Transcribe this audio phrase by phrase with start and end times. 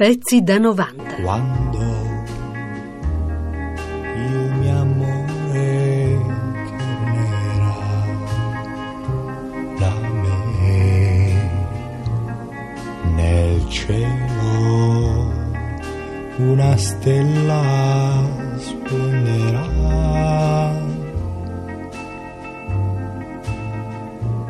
[0.00, 1.20] Pezzi da 90.
[1.20, 1.78] Quando
[4.16, 6.18] il mio amore
[6.78, 7.76] tornerà
[9.78, 10.38] da me
[13.14, 15.32] nel cielo
[16.38, 18.26] una stella
[18.56, 19.68] splenderà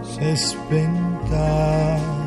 [0.00, 2.25] se spenta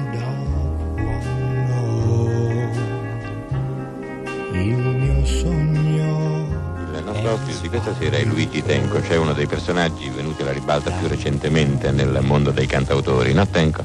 [7.61, 11.91] Di questa sera è Luigi Tenco, cioè uno dei personaggi venuti alla ribalta più recentemente
[11.91, 13.83] nel mondo dei cantautori, no Tenco?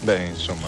[0.00, 0.66] Beh, insomma,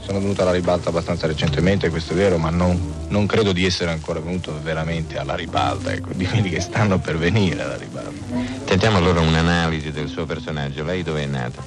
[0.00, 3.90] sono venuto alla ribalta abbastanza recentemente, questo è vero, ma non, non credo di essere
[3.90, 8.12] ancora venuto veramente alla ribalta, ecco, di quelli che stanno per venire alla ribalta.
[8.64, 10.84] Tentiamo allora un'analisi del suo personaggio.
[10.84, 11.62] Lei dove è nato?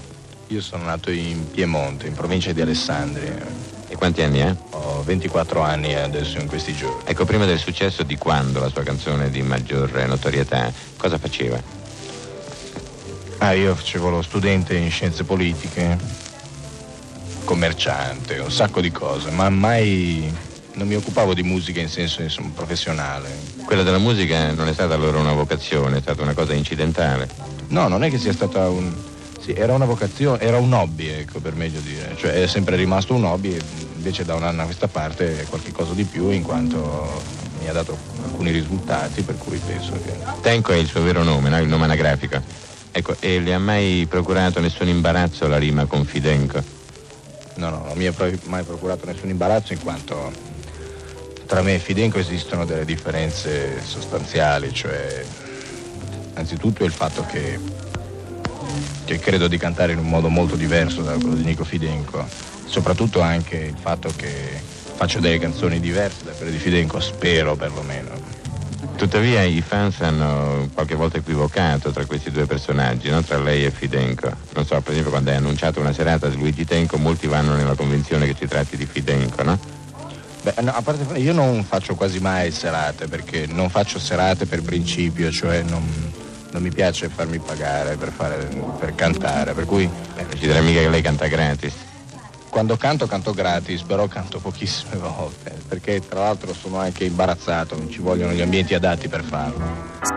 [0.48, 3.36] Io sono nato in Piemonte, in provincia di Alessandria.
[3.90, 4.56] E quanti anni ha?
[4.98, 7.04] Ho 24 anni adesso in questi giorni.
[7.06, 11.62] Ecco, prima del successo di quando la sua canzone di maggior notorietà, cosa faceva?
[13.38, 15.98] Ah, io facevo lo studente in scienze politiche,
[17.44, 20.34] commerciante, un sacco di cose, ma mai
[20.73, 23.30] non mi occupavo di musica in senso insomma, professionale.
[23.66, 27.30] Quella della musica non è stata allora una vocazione, è stata una cosa incidentale.
[27.68, 28.94] No, non è che sia stata un.
[29.48, 32.17] Sì, era una vocazione, era un hobby, ecco, per meglio dire.
[32.17, 33.58] Cioè è sempre rimasto un hobby,
[33.95, 37.23] invece da un anno a questa parte è qualcosa di più, in quanto
[37.62, 40.18] mi ha dato alcuni risultati, per cui penso che.
[40.42, 41.62] Tenco è il suo vero nome, no?
[41.62, 42.42] il nome anagrafico.
[42.92, 46.62] Ecco, e le ha mai procurato nessun imbarazzo la rima con Fidenco?
[47.56, 48.14] No, no, non mi ha
[48.48, 50.30] mai procurato nessun imbarazzo in quanto
[51.45, 55.23] tra me e Fidenco esistono delle differenze sostanziali, cioè
[56.34, 57.58] anzitutto il fatto che,
[59.06, 62.28] che credo di cantare in un modo molto diverso da quello di Nico Fidenco,
[62.66, 64.61] soprattutto anche il fatto che
[64.95, 68.36] faccio delle canzoni diverse da quelle di Fidenco, spero perlomeno.
[68.95, 73.22] Tuttavia i fans hanno qualche volta equivocato tra questi due personaggi, no?
[73.22, 74.29] tra lei e Fidenco.
[74.56, 77.75] Non so, per esempio quando hai annunciato una serata di Luigi Tenco, molti vanno nella
[77.75, 79.59] convinzione che si tratti di Fidenco, no?
[80.41, 84.62] Beh, no, a parte io non faccio quasi mai serate perché non faccio serate per
[84.62, 85.84] principio, cioè non,
[86.52, 88.46] non mi piace farmi pagare per, fare,
[88.80, 91.74] per cantare, per cui non ci dirà mica che lei canta gratis.
[92.50, 97.90] quando canto canto gratis, però canto pochissime volte, perché tra l'altro sono anche imbarazzato, non
[97.90, 100.16] ci vogliono gli ambienti adatti per farlo.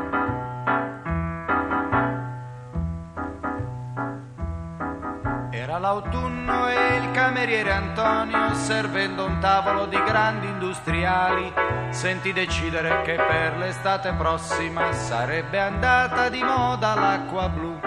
[5.60, 11.53] Era l'autunno e il cameriere Antonio, servendo un tavolo di grandi industriali,
[11.91, 17.78] sentì decidere che per l'estate prossima sarebbe andata di moda l'acqua blu.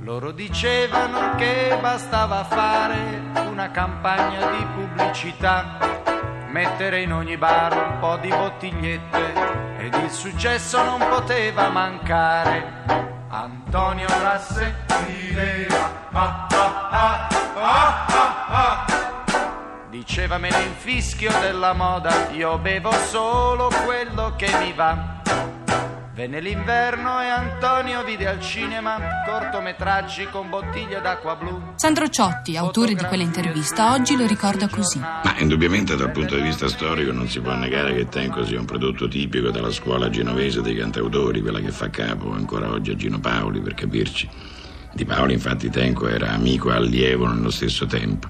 [0.00, 5.97] Loro dicevano che bastava fare una campagna di pubblicità,
[6.48, 9.32] mettere in ogni bar un po' di bottigliette
[9.78, 13.06] ed il successo non poteva mancare.
[13.28, 14.74] Antonio Rasse
[15.06, 18.86] rideva, ah, ah, ah, ah, ah, ah.
[19.90, 25.17] Diceva me ne infischio della moda, io bevo solo quello che mi va.
[26.18, 31.74] Venne l'inverno e Antonio vide al cinema cortometraggi con bottiglie d'acqua blu.
[31.76, 34.98] Sandro Ciotti, autore di quell'intervista, oggi lo ricorda così.
[34.98, 38.64] Ma indubbiamente dal punto di vista storico non si può negare che Tenco sia un
[38.64, 43.20] prodotto tipico della scuola genovese dei cantautori, quella che fa capo ancora oggi a Gino
[43.20, 44.28] Paoli, per capirci.
[44.92, 48.26] Di Paoli infatti Tenco era amico e allievo nello stesso tempo.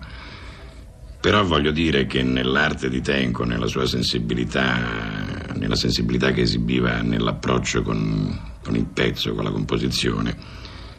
[1.21, 7.83] Però voglio dire che nell'arte di Tenco, nella sua sensibilità, nella sensibilità che esibiva nell'approccio
[7.83, 10.37] con, con il pezzo, con la composizione,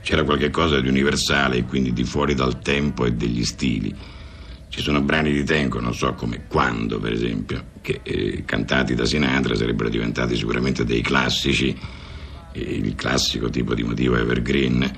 [0.02, 3.96] c'era qualche cosa di universale e quindi di fuori dal tempo e degli stili.
[4.68, 9.06] Ci sono brani di Tenco, non so come Quando, per esempio, che eh, cantati da
[9.06, 11.76] Sinatra sarebbero diventati sicuramente dei classici,
[12.52, 14.92] eh, il classico tipo di motivo evergreen,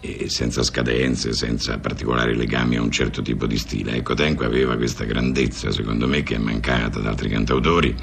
[0.00, 3.96] eh, senza scadenze, senza particolari legami a un certo tipo di stile.
[3.96, 7.94] Ecco, Tenco aveva questa grandezza, secondo me, che è mancata ad altri cantautori.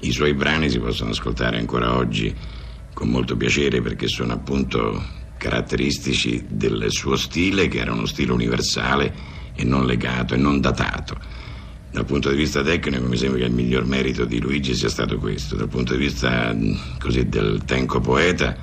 [0.00, 2.34] I suoi brani si possono ascoltare ancora oggi
[2.92, 5.02] con molto piacere perché sono appunto
[5.36, 9.12] caratteristici del suo stile, che era uno stile universale
[9.54, 11.18] e non legato e non datato.
[11.90, 15.18] Dal punto di vista tecnico mi sembra che il miglior merito di Luigi sia stato
[15.18, 15.56] questo.
[15.56, 18.56] Dal punto di vista mh, così del tenco poeta,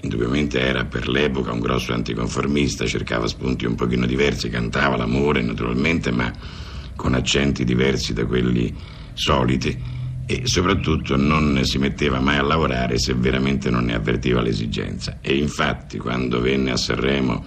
[0.00, 6.10] indubbiamente era per l'epoca un grosso anticonformista, cercava spunti un pochino diversi, cantava l'amore naturalmente,
[6.10, 6.32] ma
[6.94, 8.74] con accenti diversi da quelli
[9.14, 9.96] soliti
[10.30, 15.18] e soprattutto non si metteva mai a lavorare se veramente non ne avvertiva l'esigenza.
[15.20, 17.44] E infatti quando venne a Sanremo,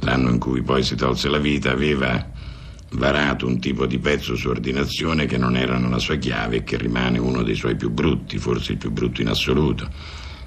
[0.00, 2.30] l'anno in cui poi si tolse la vita, aveva
[2.92, 6.76] varato un tipo di pezzo su ordinazione che non era nella sua chiave e che
[6.76, 9.88] rimane uno dei suoi più brutti, forse il più brutto in assoluto.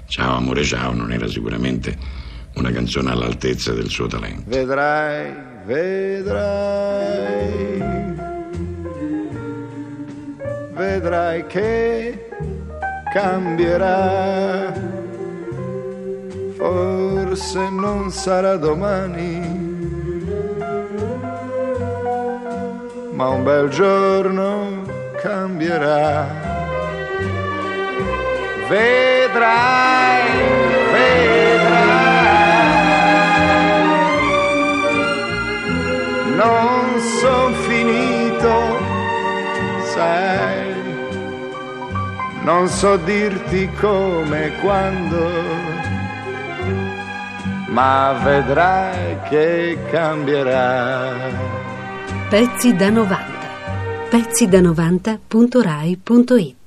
[0.06, 1.96] Ciao amore ciao non era sicuramente
[2.54, 4.42] una canzone all'altezza del suo talento.
[4.46, 5.32] Vedrai,
[5.64, 7.02] vedrai,
[10.74, 12.28] vedrai che
[13.12, 14.72] cambierà.
[16.56, 19.70] Forse non sarà domani
[23.22, 24.82] ma un bel giorno
[25.22, 26.51] cambierà.
[28.72, 30.24] Vedrai,
[30.94, 32.16] vedrai,
[36.36, 38.52] non son finito,
[39.92, 40.72] sai,
[42.44, 45.30] non so dirti come e quando,
[47.66, 51.28] ma vedrai che cambierà.
[52.30, 53.26] Pezzi da 90.
[54.08, 56.61] pezzi da 90.rai.it